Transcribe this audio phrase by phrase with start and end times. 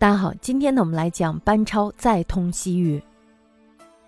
[0.00, 3.02] 大家好，今天呢，我们来讲班超再通西域。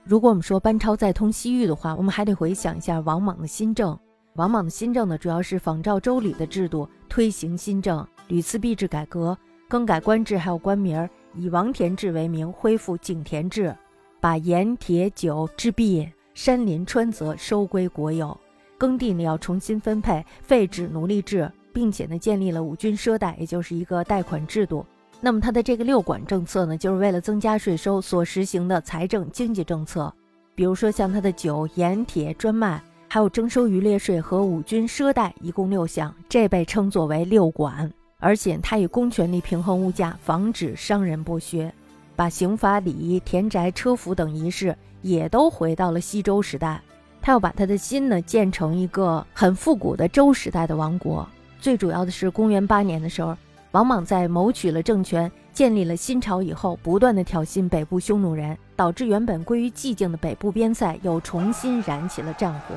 [0.05, 3.95] 如果我们说班超再通西域的话，我们还得回想一下王莽的新政。
[4.37, 9.37] 王莽的新政呢，主要是仿照周礼的制度推行新政，屡次币制改革，
[9.69, 13.77] 更改官制还有官名，以王田制为名，恢复井田制，
[14.19, 18.35] 把盐、铁、酒制币、山林、川泽收归国有，
[18.79, 24.87] 耕地呢要重新分配，废止奴隶制，并且呢建立了五军赊贷，也就是一个贷款制度。
[25.25, 30.13] 那么它的这个六管政策呢，就是为了增加税收所实行的财政经济政策。
[30.57, 37.89] 比如说像它的酒、盐、铁、专卖，还有征收渔猎税和五军赊贷，一共六项，这被称作为六管。
[38.19, 41.73] 而且它以公权力平衡物价，防止商人剥削，
[42.17, 46.83] 把刑罚、礼仪、田宅、车服等仪式也都回到了西周时代。
[47.21, 51.25] 他要把他的心呢建成一个很复古的周时代的王国。
[51.61, 53.37] 最主要的是公元八年的时候。
[53.73, 62.75] 王莽在谋取了政权、建立了新朝以后，不断的挑衅北部匈奴人，导致原本归于寂静的北部边塞又重新燃起了战火。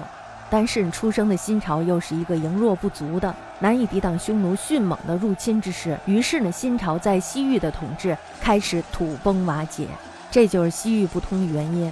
[0.50, 9.88] 但是出生的新朝又是一个羸弱不足的、难以抵挡匈奴迅猛的入侵之势，于是呢，新朝在西域的统治开始土崩瓦解，
[10.32, 11.92] 这就是西域不通的原因。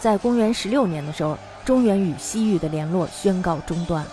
[0.00, 4.04] 在公元十六年的时候，中原与西域的联络宣告中断。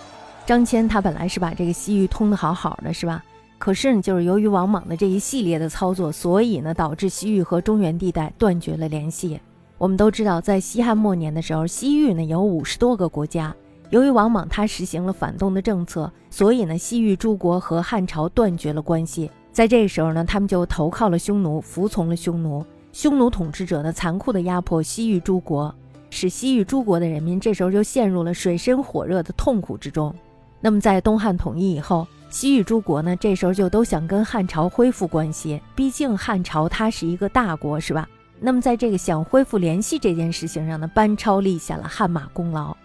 [0.45, 3.23] 张骞他本来是把这个西域通得好好的，是吧？
[3.57, 9.39] 可是呢，就是由于王莽的这一系列的操作，所以呢，导致西域和中原地带断绝了联系。
[9.77, 13.55] 我们都知道，在西汉末年的时候，西域呢有五十多个国家。
[13.89, 19.31] 由于王莽他实行了反动的政策，所以呢，西域诸国和汉朝断绝了关系。
[19.51, 22.65] 在这个时候呢，他们就投靠了匈奴，服从了匈奴。
[22.91, 25.73] 匈奴统治者呢，残酷的压迫西域诸国，
[26.09, 30.13] 使西域诸国的人民这时候就陷入了水深火热的痛苦之中。
[30.59, 32.07] 那么，在东汉统一以后。
[32.29, 38.07] 西域诸国呢，这时候就都想跟汉朝恢复关系，毕竟汉朝它是一个大国，是吧？
[38.41, 42.75] 那么在这个想恢复联系这件事情上呢，班超立下了汗马功劳。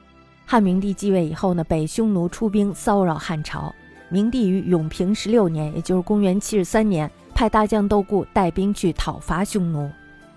[0.46, 3.74] 汉明帝继位以后呢，北匈奴出兵骚扰汉朝，
[4.08, 9.90] 明帝于永平十六年，也就是公元七十三年，派大将窦固带兵去讨伐匈奴。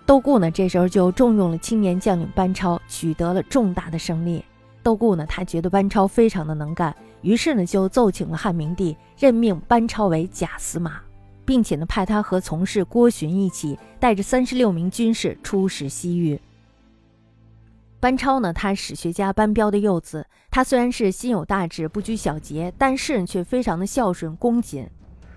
[0.07, 4.44] 窦固呢，这时候就重用了青年将领班超，取得了重大的胜利。
[4.81, 6.94] 窦固呢，他觉得班超非常的能干。
[7.25, 11.02] 于是呢，就奏请了汉明帝任命班超为假司马，
[11.44, 16.40] 并且呢，派他和从事郭循一起带着三十六名军士出使西域。
[18.00, 24.88] 班超呢，他史学家班彪的幼子，他虽然是心有大志、不拘小节，但是却非常的孝顺恭谨，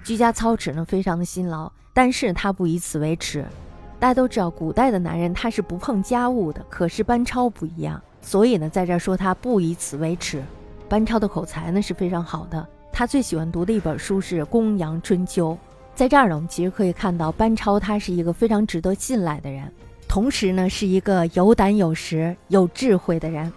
[0.04, 3.42] 居家操持呢，非常的辛劳，但是他不以此为耻。
[3.98, 10.44] 大家都知道，古代的男人他是不碰家务的，可是班超不一样，所以呢，在这说他不以此为耻。
[10.88, 15.52] 班超的口才呢是非常好的，他最喜欢读的一本书是《公羊春秋》。
[15.94, 19.70] 在这儿呢，我们其实可以看到班超他是一个非常值得信赖的人，
[20.08, 23.52] 同时呢是一个有胆有识、有智慧的人。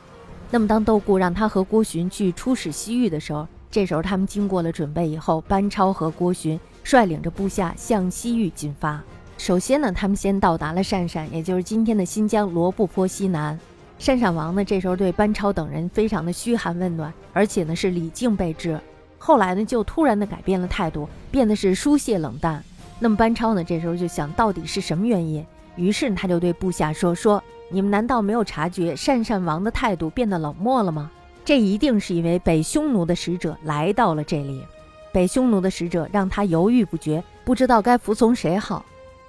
[0.50, 9.02] 那么当窦固让他和郭循去出使西域的时候，这时候他们经过了准备以后，班超和郭循率领着部下向西域进发。
[9.38, 13.58] 首先呢，他们先到达了鄯善，也就是今天的新疆罗布泊西南。
[14.04, 18.78] 单善王呢，这时候对班超等人非常的嘘寒问暖，而且呢是礼敬备至。
[19.20, 22.62] 后来呢，就突然的改变了态度，变得是疏泄冷淡。
[23.00, 25.46] 那么班超呢，这时候就想到底是什么原因？
[25.76, 31.10] 于是他就对部下说：“说你们难道没有察觉单善王的态度变得冷漠了吗？
[31.46, 34.66] 这一定是因为北匈奴的使者来到了这里。
[35.14, 38.84] 北匈奴的使者让他犹豫不决，不知道该服从谁好。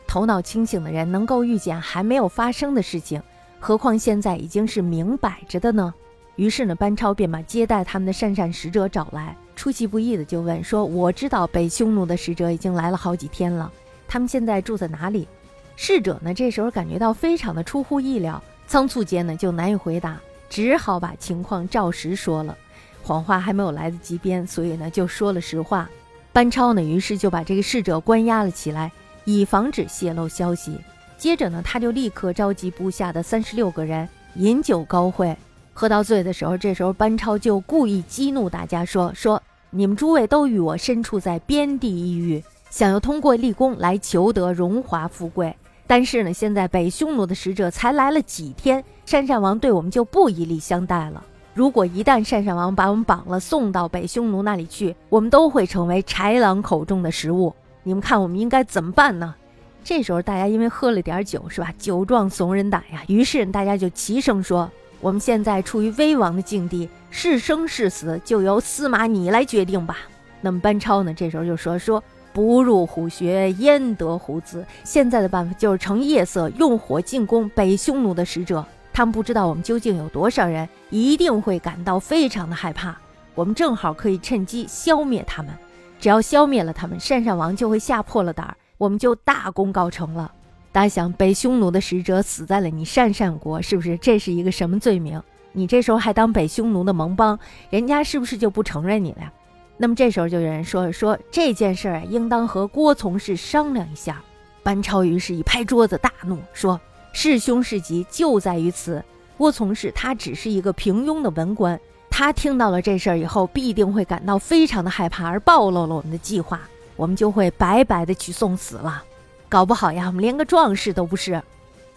[0.08, 3.22] 头脑清醒的人能够预见还没有发生的事情。”
[3.64, 5.94] 何况现在已经是明摆着的呢。
[6.34, 13.70] 于是呢，班超便把接待他们的善善使者找来，出其不意的就问说：“我知道北匈奴的使者已经来了好几天了，
[14.08, 15.28] 他们现在住在哪里？”
[15.76, 20.20] 侍者呢，这时候感觉到非常的出乎意料，仓促间呢就难以回答，
[20.50, 22.58] 只好把情况照实说了。
[23.00, 25.88] 谎话还没有来得及编，所以呢就说了实话。
[26.32, 28.90] 班超呢，于是就把这个侍者关押了起来，
[29.24, 30.76] 以防止泄露消息。
[31.22, 35.36] 接着呢，他就立刻召集部下的三十六个人饮酒高会，
[35.72, 39.40] 喝到醉的时候，这时候班超就故意激怒大家，说：“说
[39.70, 45.54] 你们诸位都与我身处在边地异域，想要通过立功来求得荣华富贵。
[45.86, 51.24] 但是呢，现在北匈奴的使者才来了几天，鄯善王对我们就不以礼相待了。
[51.54, 57.54] 如果一旦鄯善王把我们绑了送到北匈奴那里去，我们都会成为豺狼口中的食物。
[57.84, 59.36] 你们看，我们应该怎么办呢？”
[59.84, 61.72] 这时候，大家因为喝了点酒，是吧？
[61.78, 63.02] 酒壮怂人胆呀。
[63.08, 64.70] 于是大家就齐声说
[65.00, 69.98] ：“我们现在处于危亡的境地，是生是死，就由司马你来决定吧。”
[70.40, 71.12] 那么班超呢？
[71.12, 72.02] 这时候就说：“说
[72.32, 74.64] 不入虎穴，焉得虎子？
[74.84, 78.64] 现在的办法就是乘夜色，用火进攻北匈奴的使者。
[78.92, 82.96] 他们不知道我们究竟有多少人，一定会感到非常的害怕。
[83.34, 85.52] 我们正好可以趁机消灭他们。
[85.98, 90.32] 只要消灭了他们，单善王就会吓破了胆儿，我们就大功告成了。
[90.72, 93.96] 大家想，北匈奴的使者死在了你单善国，是不是？
[93.98, 95.22] 这是一个什么罪名？
[95.52, 97.38] 你这时候还当北匈奴的盟邦，
[97.70, 99.32] 人家是不是就不承认你了呀？
[99.76, 104.20] 那么这时候就有人说了说这件事儿，应当和郭从事商量一下。
[104.64, 106.80] 班超于是一拍桌子，大怒说
[107.14, 109.00] ：“是凶是吉，就在于此。
[109.38, 111.78] 郭从事他只是一个平庸的文官。”
[112.10, 116.60] 他听到了这事儿以后，必定会感到非常的害怕，而暴露了我们的计划，
[116.96, 119.02] 我们就会白白的去送死了。
[119.48, 121.42] 搞不好呀，我们连个壮士都不是。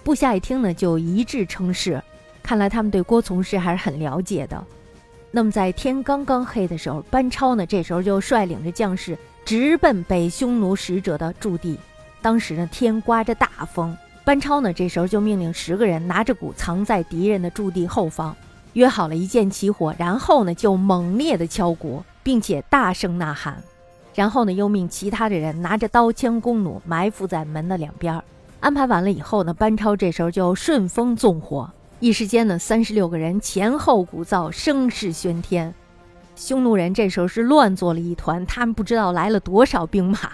[0.03, 2.01] 部下一听呢，就一致称是。
[2.43, 4.63] 看来他们对郭从事还是很了解的。
[5.31, 11.79] 那么在天刚刚黑的时候，班超呢，这时候就率领着将士直奔北匈奴使者的驻地。
[12.21, 18.35] 当时呢，天刮着大风，班超呢，这时候就命令十个人拿着鼓藏在敌人的驻地后方。
[18.73, 23.63] 约好了一箭起火，然后呢就猛烈的敲鼓，并且大声呐喊，
[24.15, 28.19] 然后呢又命其他的人拿着刀枪弓弩埋伏在门的两边。
[28.61, 31.69] 安排完了以后呢，班超这时候就顺风纵火，
[31.99, 35.71] 一时间呢三十六个人前后鼓噪，声势喧天。
[36.35, 40.31] 匈奴人这时候是乱作了一团，他们不知道来了多少兵马。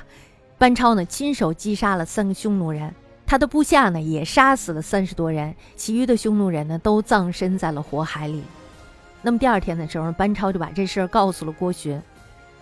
[0.58, 2.94] 班超呢亲手击杀了三个匈奴人。
[3.26, 8.44] 他的部下呢也杀死了三十多人，其余的匈奴人呢都葬身在了火海里。
[9.22, 12.02] 那么第二天的时候，班超就把这事儿告诉了郭循。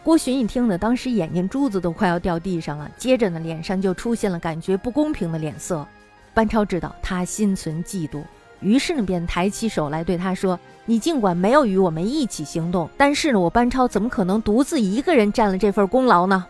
[0.04, 5.86] 郭循一听呢，当时眼睛珠子都快要掉地上了，接着呢脸上就出现了感觉不公平的脸色。
[6.34, 8.24] 班超知道他心存嫉妒，
[8.62, 16.46] 于是呢便抬起手来对他说：“你尽管没有与我们一起行动，但是呢我班超怎么可能独自一个人占了这份功劳呢？”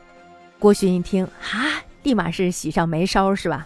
[0.59, 3.65] 郭循一听，啊，立马是喜上眉梢，是吧？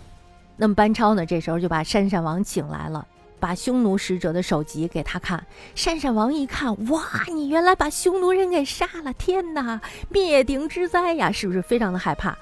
[0.55, 1.25] 那么班超呢？
[1.25, 3.05] 这时候就把单善王请来了，
[3.43, 5.45] 把匈奴使者的首级给他看。
[5.75, 9.11] 单善王一看，哇，你原来把匈奴人给杀了！
[9.11, 11.29] 天哪，灭顶之灾呀！
[11.29, 12.37] 是不是非常的害怕？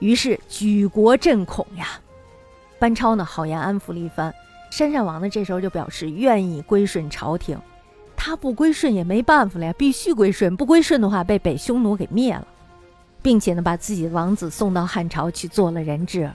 [0.00, 2.00] 于是举国震恐呀。
[2.80, 4.34] 班超呢，好言安抚了一番。
[4.76, 7.56] 单善王呢，这时候就表示愿意归顺朝廷。
[8.16, 10.56] 他不归顺也没办法了呀，必须归顺。
[10.56, 12.44] 不归顺的话，被北匈奴给灭了，
[13.22, 16.28] 并且呢，把自己的王子送到汉朝去做了人质。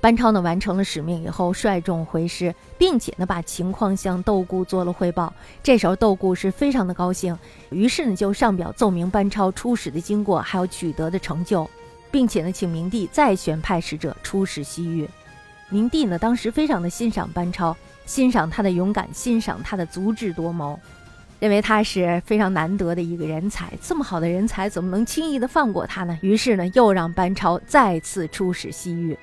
[0.00, 5.30] 班超呢完成了使命以后，率众回师，并且呢把情况向窦固做了汇报。
[5.62, 7.38] 这时候窦固是非常的高兴，
[7.68, 11.68] 于是呢就上表奏明班超出使的经过，还有取得的成就，
[12.10, 15.06] 并且呢请明帝再选派使者出使西域。
[15.68, 17.76] 明帝呢当时非常的欣赏班超，
[18.06, 20.80] 欣赏他的勇敢，欣赏他的足智多谋，
[21.38, 23.70] 认为他是非常难得的一个人才。
[23.82, 26.18] 这么好的人才，怎么能轻易的放过他呢？
[26.22, 29.18] 于是呢又让班超再次出使西域。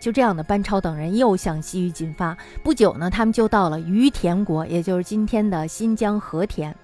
[0.00, 2.36] 就这样的，班超等人又向西域进发。
[2.64, 6.74] 不久呢，他们就到了于田国，也就是今天的新疆和田。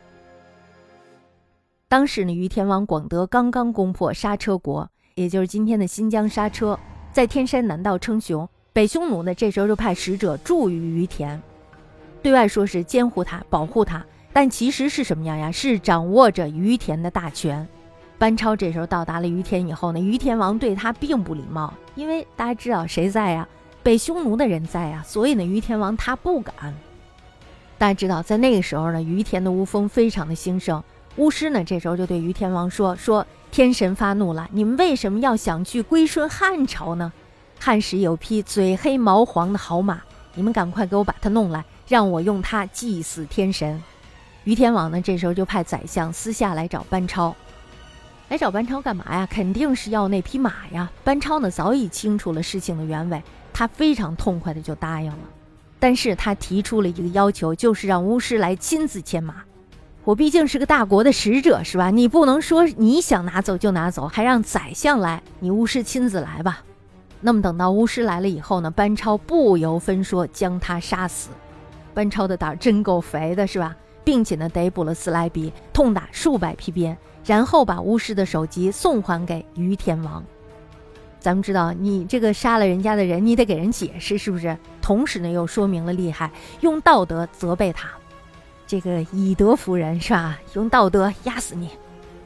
[1.88, 6.78] 当时呢，于田王广德刚刚攻破莎车国，也就是今天的新疆莎车，
[7.10, 8.46] 在天山南道称雄。
[8.72, 11.40] 北匈奴呢，这时候就派使者驻于于田，
[12.22, 14.04] 对外说是监护他、保护他，
[14.34, 15.50] 但其实是什么样呀？
[15.50, 17.66] 是掌握着于田的大权。
[18.18, 23.46] 班超这时候到达了于田以后呢，于田王对他并不礼貌，因为大家知道谁在呀？
[23.82, 26.54] 北匈奴的人在呀，所以呢，于田王他不敢。
[27.78, 30.82] 大家知道，在那个时候呢，于田的巫风非常的兴盛，
[31.16, 37.12] 巫师呢这时候就对于田王说：“说天神发怒了，你们为什么要想去归顺汉朝呢？
[37.60, 40.00] 汉时有匹嘴黑毛黄的好马，
[40.34, 43.82] 你们赶快给我把它弄来，让我用它祭祀天神。”
[44.44, 47.36] 于田王呢这时候就派宰相私下来找班超。
[48.28, 49.26] 来找班超干嘛呀？
[49.30, 50.90] 肯定是要那匹马呀！
[51.04, 55.18] 班超呢早已清楚了事情的原委，他非常痛快的就答应了。
[55.78, 59.36] 但是他提出了一个要求，就是让巫师来亲自牵马。
[60.02, 61.90] 我毕竟是个大国的使者，是吧？
[61.90, 66.64] 你不能说你想拿走就拿走，还让宰相来，你巫师亲自来吧。
[67.20, 71.30] 那么等到巫师来了以后呢，班超不由分说将他杀死。
[71.94, 73.76] 班超的胆儿真够肥的，是吧？
[74.06, 76.96] 并且呢逮捕了斯莱比，痛打数百匹鞭。
[77.24, 80.24] 然后把巫师的首级送还给于天王。
[81.18, 84.56] 咱们知道，你这个杀了人家的人，你得给人解释，是不是？
[84.80, 87.88] 同时呢，又说明了厉害，用道德责备他。
[88.64, 90.38] 这个以德服人，是吧？
[90.54, 91.68] 用道德压死你。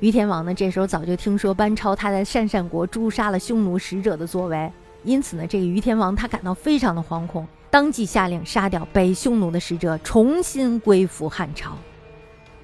[0.01, 4.71] 于天王呢，这时候早就听说班超他在鄯善国诛杀了匈奴使者的作为，
[5.03, 11.79] 因此呢，这个于天王他感到非常的惶恐，当即下令杀掉北匈奴的使者，重新归附汉朝。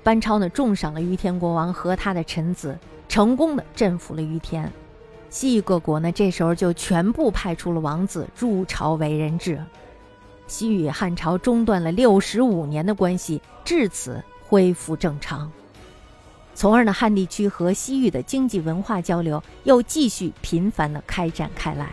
[0.03, 2.77] 班超呢，重赏了于田国王和他的臣子，
[3.09, 4.71] 成功的镇服了于田。
[5.31, 9.63] 西域各国呢，这时候就全部派出了王子入朝为人质。
[10.47, 15.51] 西域汉朝中断了六十五年的关系，至此恢复正常。
[16.55, 21.91] 从而呢，汉地区和西域的经济文化交流又继续频繁的开展开来。